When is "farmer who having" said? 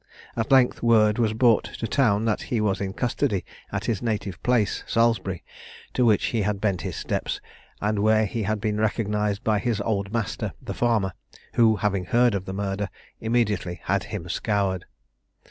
10.73-12.05